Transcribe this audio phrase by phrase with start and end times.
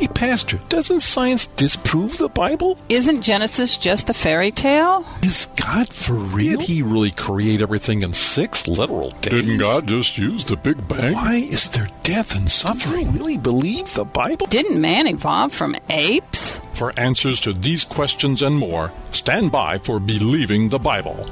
[0.00, 2.78] Hey, Pastor, doesn't science disprove the Bible?
[2.88, 5.04] Isn't Genesis just a fairy tale?
[5.22, 6.58] Is God for real?
[6.58, 9.32] Did he really create everything in six literal days?
[9.32, 11.12] Didn't God just use the Big Bang?
[11.12, 13.12] Why is there death and suffering?
[13.12, 14.46] Do really believe the Bible?
[14.46, 16.62] Didn't man evolve from apes?
[16.72, 21.30] For answers to these questions and more, stand by for Believing the Bible.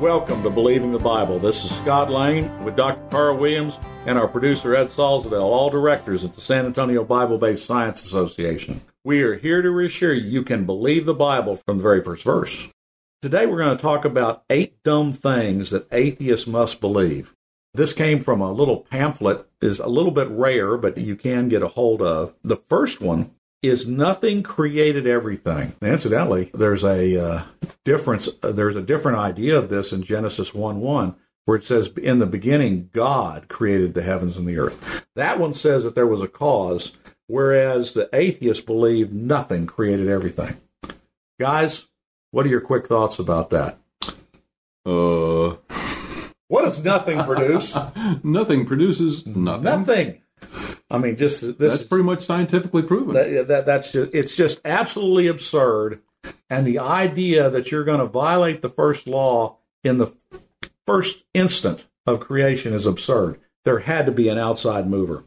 [0.00, 1.38] Welcome to Believing the Bible.
[1.38, 3.00] This is Scott Lane with Dr.
[3.10, 7.64] Carl Williams and our producer Ed Salzadell, all directors at the San Antonio Bible Based
[7.64, 8.82] Science Association.
[9.02, 12.24] We are here to reassure you you can believe the Bible from the very first
[12.24, 12.68] verse.
[13.22, 17.34] Today we're going to talk about eight dumb things that atheists must believe.
[17.72, 21.62] This came from a little pamphlet, is a little bit rare, but you can get
[21.62, 22.34] a hold of.
[22.44, 23.32] The first one
[23.62, 25.74] is nothing created everything.
[25.80, 27.42] Incidentally, there's a uh,
[27.84, 28.28] difference.
[28.42, 32.18] Uh, there's a different idea of this in Genesis 1 1, where it says, In
[32.18, 35.06] the beginning, God created the heavens and the earth.
[35.14, 36.92] That one says that there was a cause,
[37.26, 40.56] whereas the atheists believe nothing created everything.
[41.38, 41.86] Guys,
[42.30, 43.78] what are your quick thoughts about that?
[44.86, 45.56] Uh,
[46.48, 47.76] what does nothing produce?
[48.22, 49.64] nothing produces nothing.
[49.64, 50.20] Nothing.
[50.90, 53.14] I mean, just this that's pretty much scientifically proven.
[53.14, 56.02] That, that, that's just, it's just absolutely absurd.
[56.50, 60.14] And the idea that you're going to violate the first law in the
[60.86, 63.40] first instant of creation is absurd.
[63.64, 65.24] There had to be an outside mover.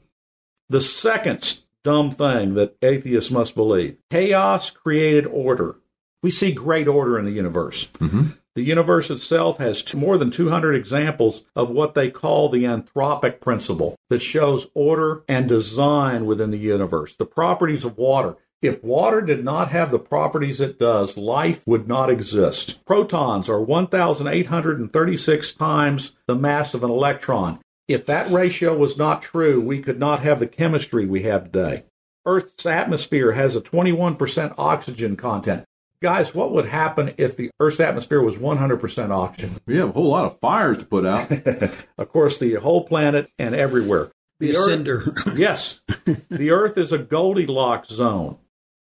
[0.70, 5.78] The second dumb thing that atheists must believe chaos created order.
[6.22, 7.88] We see great order in the universe.
[8.00, 8.28] Mm-hmm.
[8.56, 13.40] The universe itself has two, more than 200 examples of what they call the anthropic
[13.40, 17.16] principle that shows order and design within the universe.
[17.16, 18.36] The properties of water.
[18.60, 22.84] If water did not have the properties it does, life would not exist.
[22.86, 27.60] Protons are 1,836 times the mass of an electron.
[27.88, 31.84] If that ratio was not true, we could not have the chemistry we have today.
[32.26, 35.64] Earth's atmosphere has a 21% oxygen content.
[36.02, 39.56] Guys, what would happen if the Earth's atmosphere was 100% oxygen?
[39.68, 41.32] We have a whole lot of fires to put out.
[41.98, 44.10] of course, the whole planet and everywhere.
[44.40, 45.14] The Earth, cinder.
[45.36, 45.80] yes.
[46.30, 48.40] The Earth is a Goldilocks zone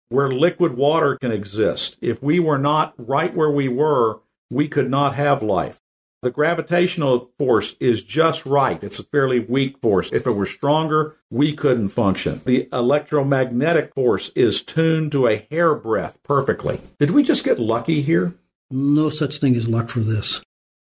[0.09, 1.97] where liquid water can exist.
[2.02, 5.80] If we were not right where we were, we could not have life.
[6.22, 8.84] The gravitational force is just right.
[8.84, 10.12] It's a fairly weak force.
[10.12, 12.42] If it were stronger, we couldn't function.
[12.44, 16.81] The electromagnetic force is tuned to a hairbreadth perfectly.
[16.97, 18.34] Did we just get lucky here?
[18.70, 20.41] No such thing as luck for this.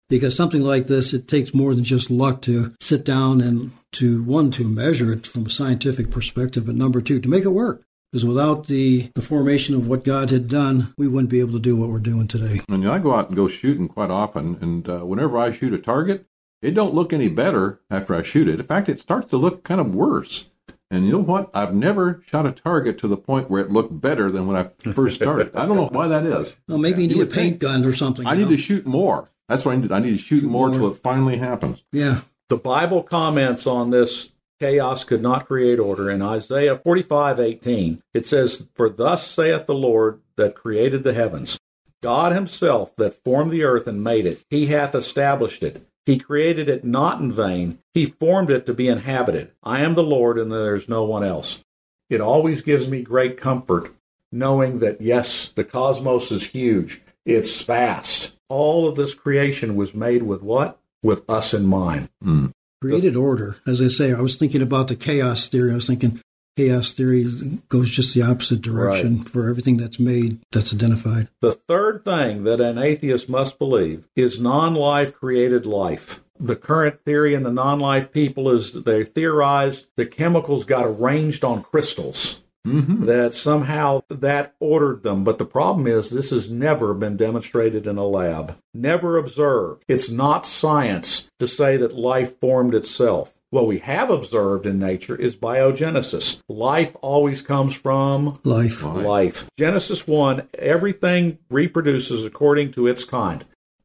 [0.09, 4.23] Because something like this, it takes more than just luck to sit down and to,
[4.23, 7.83] one, to measure it from a scientific perspective, but number two, to make it work.
[8.17, 11.59] Because without the, the formation of what God had done, we wouldn't be able to
[11.59, 12.63] do what we're doing today.
[12.67, 15.79] And I go out and go shooting quite often, and uh, whenever I shoot a
[15.79, 16.25] target,
[16.63, 18.59] it don't look any better after I shoot it.
[18.59, 20.47] In fact, it starts to look kind of worse.
[20.91, 21.51] And you know what?
[21.53, 24.71] I've never shot a target to the point where it looked better than when I
[24.93, 25.55] first started.
[25.55, 26.55] I don't know why that is.
[26.69, 28.27] Well, maybe you need a paint gun or something.
[28.27, 28.53] I need know?
[28.53, 29.29] to shoot more.
[29.51, 29.93] That's what I need.
[29.93, 31.85] I need to shoot, shoot more until it finally happens.
[31.93, 32.23] Yeah.
[32.49, 36.11] The Bible comments on this chaos could not create order.
[36.11, 41.59] In Isaiah 45:18, it says, For thus saith the Lord that created the heavens,
[42.03, 45.87] God himself that formed the earth and made it, he hath established it.
[46.05, 49.51] He created it not in vain, he formed it to be inhabited.
[49.63, 51.63] I am the Lord, and there is no one else.
[52.09, 53.93] It always gives me great comfort
[54.31, 58.37] knowing that, yes, the cosmos is huge, it's vast.
[58.49, 60.79] All of this creation was made with what?
[61.03, 62.09] With us in mind.
[62.23, 62.53] Mm
[62.89, 63.57] created order.
[63.67, 65.73] As I say, I was thinking about the chaos theory.
[65.73, 66.21] I was thinking
[66.57, 67.25] chaos theory
[67.69, 69.29] goes just the opposite direction right.
[69.29, 71.29] for everything that's made, that's identified.
[71.41, 76.23] The third thing that an atheist must believe is non life created life.
[76.39, 81.45] The current theory in the non life people is they theorize the chemicals got arranged
[81.45, 82.41] on crystals.
[82.67, 83.07] Mm-hmm.
[83.07, 85.23] That somehow that ordered them.
[85.23, 89.85] But the problem is, this has never been demonstrated in a lab, never observed.
[89.87, 93.33] It's not science to say that life formed itself.
[93.51, 96.41] What we have observed in nature is biogenesis.
[96.49, 98.83] Life always comes from life.
[98.83, 99.49] Life.
[99.57, 103.45] Genesis 1, everything reproduces according to its kind.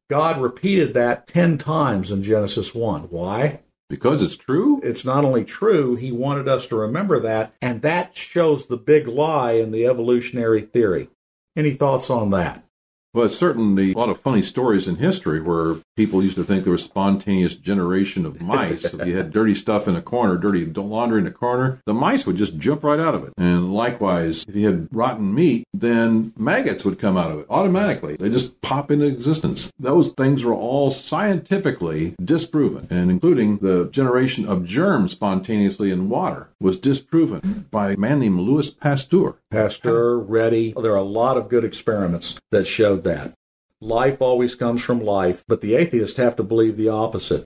[0.10, 3.04] God repeated that 10 times in Genesis 1.
[3.04, 3.60] Why?
[3.92, 4.80] Because it's true?
[4.86, 9.06] It's not only true, he wanted us to remember that, and that shows the big
[9.06, 11.10] lie in the evolutionary theory.
[11.58, 12.64] Any thoughts on that?
[13.14, 16.72] It's certainly a lot of funny stories in history where people used to think there
[16.72, 18.86] was spontaneous generation of mice.
[18.86, 22.26] if you had dirty stuff in a corner, dirty laundry in a corner, the mice
[22.26, 23.34] would just jump right out of it.
[23.38, 28.16] And likewise, if you had rotten meat, then maggots would come out of it automatically.
[28.16, 29.72] They just pop into existence.
[29.78, 36.48] Those things were all scientifically disproven, and including the generation of germs spontaneously in water
[36.62, 39.36] was disproven by a man named Louis Pasteur.
[39.52, 40.24] Pasteur, oh.
[40.24, 43.34] Redi, there are a lot of good experiments that showed that.
[43.82, 47.44] Life always comes from life, but the atheists have to believe the opposite.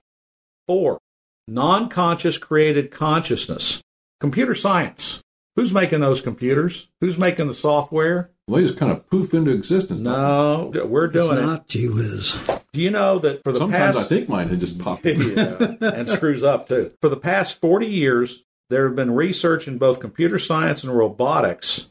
[0.68, 0.98] Four,
[1.48, 3.82] non conscious created consciousness.
[4.20, 5.20] Computer science.
[5.56, 6.88] Who's making those computers?
[7.00, 8.30] Who's making the software?
[8.46, 10.00] Well, they just kind of poof into existence.
[10.00, 11.46] No, we're doing it's it.
[11.46, 12.36] not, gee whiz.
[12.72, 15.04] Do you know that for the Sometimes past I think mine had just popped.
[15.04, 16.92] yeah, and screws up too.
[17.00, 21.86] For the past 40 years, there have been research in both computer science and robotics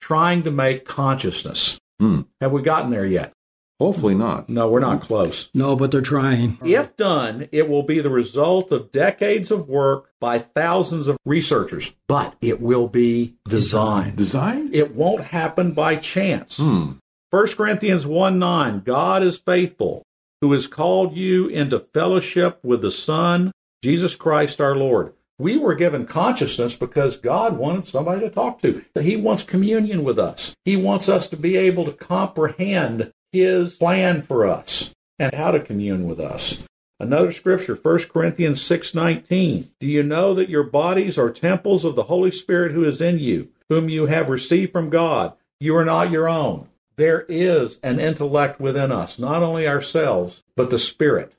[0.00, 1.78] trying to make consciousness.
[1.98, 2.22] Hmm.
[2.40, 3.32] Have we gotten there yet?
[3.80, 4.50] Hopefully not.
[4.50, 5.48] No, we're not close.
[5.54, 6.58] No, but they're trying.
[6.62, 11.94] If done, it will be the result of decades of work by thousands of researchers,
[12.06, 14.16] but it will be designed.
[14.16, 14.74] Designed?
[14.74, 16.58] It won't happen by chance.
[16.58, 16.92] Hmm.
[17.30, 20.02] 1 Corinthians 1 9, God is faithful,
[20.42, 23.50] who has called you into fellowship with the Son,
[23.82, 25.14] Jesus Christ our Lord.
[25.40, 28.84] We were given consciousness because God wanted somebody to talk to.
[29.00, 30.54] He wants communion with us.
[30.66, 35.58] He wants us to be able to comprehend His plan for us and how to
[35.58, 36.62] commune with us.
[36.98, 39.70] Another scripture, 1 Corinthians 6:19.
[39.80, 43.18] Do you know that your bodies are temples of the Holy Spirit who is in
[43.18, 45.32] you, whom you have received from God?
[45.58, 46.68] You are not your own.
[46.96, 51.32] There is an intellect within us, not only ourselves, but the Spirit.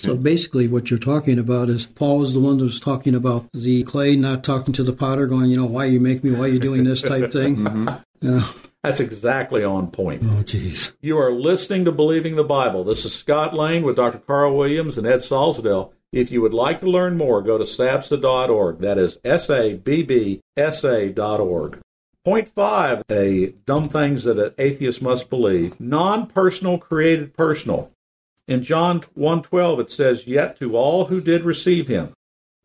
[0.00, 3.46] So basically, what you're talking about is Paul is the one that was talking about
[3.52, 6.46] the clay not talking to the potter, going, you know, why you make me, why
[6.46, 7.56] you doing this type thing.
[7.56, 7.88] Mm-hmm.
[8.20, 8.48] You know,
[8.82, 10.22] That's exactly on point.
[10.24, 10.94] oh jeez.
[11.00, 12.84] You are listening to Believing the Bible.
[12.84, 14.18] This is Scott Lane with Dr.
[14.18, 15.92] Carl Williams and Ed Salzadell.
[16.12, 18.78] If you would like to learn more, go to sabsa.org.
[18.80, 21.78] That is S A B B S A dot org.
[22.24, 25.78] Point five, a dumb things that an atheist must believe.
[25.80, 27.92] Non-personal created personal.
[28.48, 32.10] In John 1:12 it says, "Yet to all who did receive him,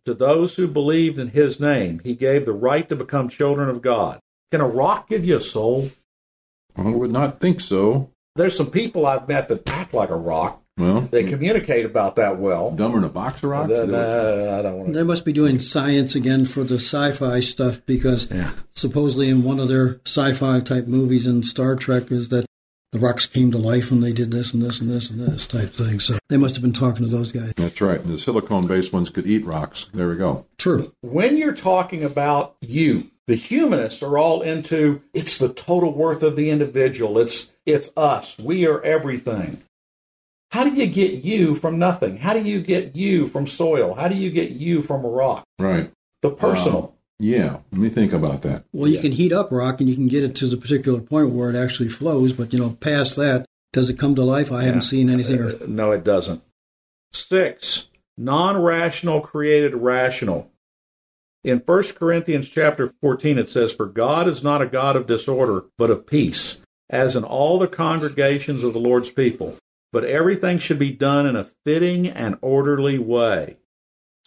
[0.06, 3.82] to those who believed in his name, he gave the right to become children of
[3.82, 4.20] God."
[4.52, 5.92] Can a rock give you a soul?
[6.76, 8.10] I would not think so.
[8.36, 10.62] There's some people I've met that act like a rock.
[10.78, 12.72] Well, They communicate about that well.
[12.72, 13.72] dumber than a box of rocks?
[13.72, 14.94] Uh, I don't want to.
[14.94, 18.52] They must be doing science again for the sci-fi stuff because Yeah.
[18.74, 22.46] supposedly in one of their sci-fi type movies in Star Trek is that
[22.96, 25.46] the rocks came to life and they did this and this and this and this
[25.46, 26.00] type thing.
[26.00, 27.52] So they must have been talking to those guys.
[27.58, 28.02] That's right.
[28.02, 29.88] The silicone-based ones could eat rocks.
[29.94, 30.46] There we go.
[30.58, 30.94] True.
[31.02, 36.38] When you're talking about you, the humanists are all into it's the total worth of
[36.38, 37.18] the individual.
[37.18, 38.38] It's it's us.
[38.40, 39.62] We are everything.
[40.52, 42.16] How do you get you from nothing?
[42.16, 43.96] How do you get you from soil?
[43.96, 45.44] How do you get you from a rock?
[45.60, 45.92] Right.
[46.22, 46.78] The personal.
[46.78, 47.58] Um, Yeah.
[47.72, 48.66] Let me think about that.
[48.74, 49.02] Well, you Yeah.
[49.02, 51.56] can heat up rock and you can get it to the particular point where it
[51.56, 54.52] actually flows, but you know, past that, does it come to life?
[54.52, 55.40] I haven't seen anything.
[55.40, 56.42] Or, Uh, no, it doesn't.
[57.14, 60.52] Six, non-rational created rational.
[61.44, 65.66] In 1 Corinthians chapter 14 it says, For God is not a God of disorder,
[65.78, 66.58] but of peace,
[66.90, 69.58] as in all the congregations of the Lord's people.
[69.94, 73.58] But everything should be done in a fitting and orderly way.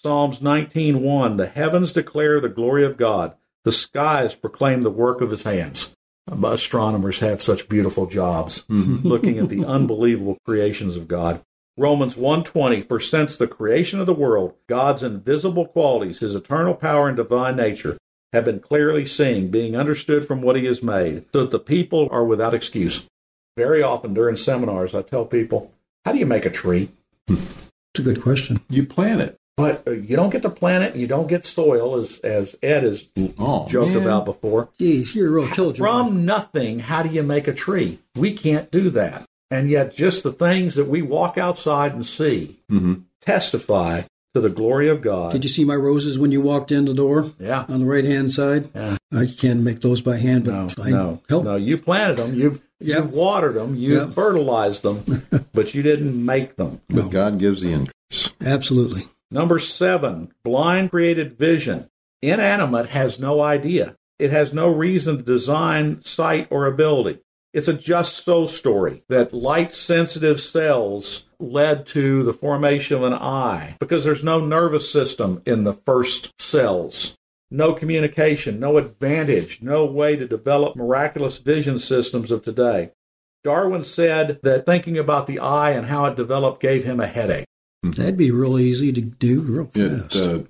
[0.00, 5.32] Psalms 19:1 The heavens declare the glory of God, the skies proclaim the work of
[5.32, 5.92] his hands.
[6.30, 9.06] Astronomers have such beautiful jobs mm-hmm.
[9.06, 11.40] looking at the unbelievable creations of God.
[11.76, 17.08] Romans 1:20 For since the creation of the world God's invisible qualities his eternal power
[17.08, 17.98] and divine nature
[18.32, 22.08] have been clearly seen being understood from what he has made so that the people
[22.12, 23.04] are without excuse.
[23.56, 25.72] Very often during seminars I tell people,
[26.04, 26.90] how do you make a tree?
[27.28, 28.60] it's a good question.
[28.68, 29.37] You plant it.
[29.58, 33.08] But uh, you don't get the planet, you don't get soil as as Ed has
[33.38, 34.02] Oh, joked man.
[34.02, 34.68] about before.
[34.78, 35.78] Geez, you're a real killjoy.
[35.84, 37.98] From nothing, how do you make a tree?
[38.14, 39.24] We can't do that.
[39.50, 43.02] And yet, just the things that we walk outside and see Mhm.
[43.20, 44.02] testify
[44.34, 45.32] to the glory of God.
[45.32, 47.64] Did you see my roses when you walked in the door yeah.
[47.68, 48.68] on the right hand side?
[48.74, 48.96] Yeah.
[49.12, 51.44] I can't make those by hand, but No, I no, help.
[51.44, 51.56] no.
[51.56, 52.34] You planted them.
[52.34, 52.98] You've, Yep.
[52.98, 53.74] you've watered them.
[53.74, 54.14] You've Yep.
[54.14, 55.02] fertilized them,
[55.52, 56.80] but you didn't make them.
[56.90, 58.30] But God gives the increase.
[58.44, 59.08] Absolutely.
[59.30, 61.88] Number seven, blind created vision.
[62.22, 63.96] Inanimate has no idea.
[64.18, 67.20] It has no reason to design, sight, or ability.
[67.52, 73.14] It's a just so story that light sensitive cells led to the formation of an
[73.14, 77.16] eye because there's no nervous system in the first cells.
[77.50, 82.90] No communication, no advantage, no way to develop miraculous vision systems of today.
[83.44, 87.46] Darwin said that thinking about the eye and how it developed gave him a headache.
[87.82, 90.16] That'd be real easy to do real fast.
[90.16, 90.44] It, uh,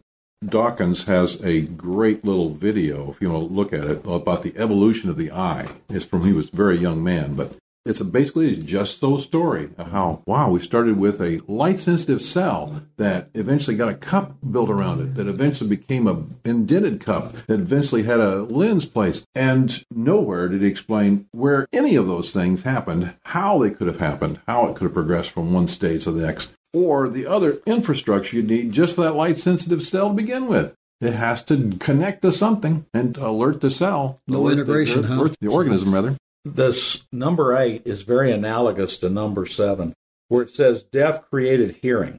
[0.45, 4.57] Dawkins has a great little video, if you want to look at it, about the
[4.57, 5.69] evolution of the eye.
[5.89, 7.57] It's from he was a very young man, but
[7.89, 12.21] it's a basically just so story of how wow we started with a light sensitive
[12.21, 17.33] cell that eventually got a cup built around it that eventually became a indented cup
[17.47, 22.31] that eventually had a lens placed and nowhere did he explain where any of those
[22.31, 26.05] things happened how they could have happened how it could have progressed from one stage
[26.05, 30.09] to the next or the other infrastructure you need just for that light sensitive cell
[30.09, 34.21] to begin with it has to connect to something and alert the cell.
[34.27, 35.29] No integration, the, huh?
[35.41, 36.17] the organism, rather.
[36.45, 39.95] This number eight is very analogous to number seven,
[40.29, 42.19] where it says deaf created hearing.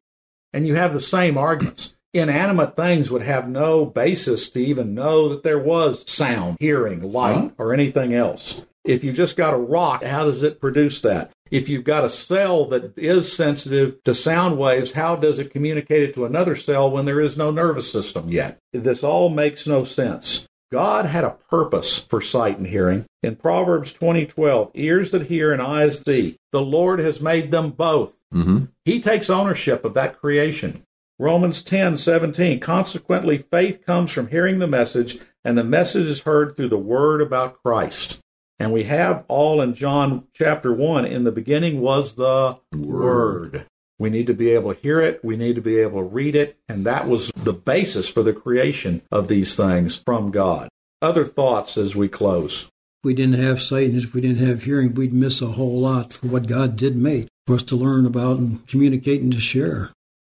[0.54, 1.96] And you have the same arguments.
[2.14, 7.36] Inanimate things would have no basis to even know that there was sound, hearing, light,
[7.36, 7.50] Huh?
[7.58, 8.66] or anything else.
[8.86, 11.32] If you just got a rock, how does it produce that?
[11.52, 16.04] If you've got a cell that is sensitive to sound waves, how does it communicate
[16.04, 18.60] it to another cell when there is no nervous system yet?
[18.72, 20.48] This all makes no sense.
[20.72, 23.06] God had a purpose for sight and hearing.
[23.24, 28.16] In Proverbs 20:12, ears that hear and eyes see, the Lord has made them both.
[28.34, 28.66] Mm-hmm.
[28.86, 30.84] He takes ownership of that creation.
[31.18, 36.70] Romans 10:17, consequently faith comes from hearing the message and the message is heard through
[36.70, 38.20] the word about Christ.
[38.60, 43.66] And we have all in John chapter 1 in the beginning was the word.
[43.98, 46.36] We need to be able to hear it, we need to be able to read
[46.36, 50.70] it, and that was the basis for the creation of these things from God.
[51.02, 52.64] Other thoughts as we close.
[52.64, 55.80] If we didn't have sight and if we didn't have hearing, we'd miss a whole
[55.80, 59.40] lot for what God did make for us to learn about and communicate and to
[59.40, 59.92] share.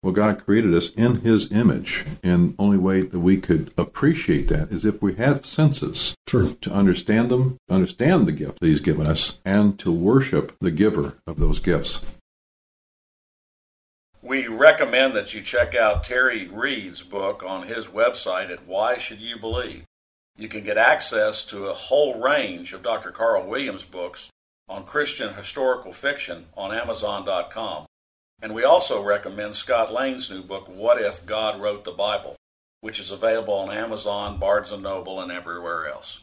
[0.02, 4.48] Well, God created us in His image, and the only way that we could appreciate
[4.48, 6.54] that is if we have senses True.
[6.62, 11.18] to understand them, understand the gift that He's given us, and to worship the giver
[11.26, 12.00] of those gifts.
[14.22, 19.20] We recommend that you check out Terry Reed's book on his website at Why Should
[19.20, 19.84] You Believe.
[20.36, 23.10] You can get access to a whole range of Dr.
[23.10, 24.30] Carl Williams books
[24.68, 27.86] on Christian historical fiction on Amazon.com.
[28.42, 32.36] And we also recommend Scott Lane's new book, What If God Wrote the Bible,
[32.80, 36.22] which is available on Amazon, Barnes & Noble, and everywhere else.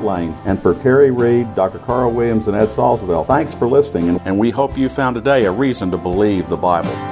[0.00, 1.78] Lane, and for Terry Reed, Dr.
[1.80, 4.20] Carl Williams, and Ed Salzville, thanks for listening.
[4.24, 7.11] And we hope you found today a reason to believe the Bible.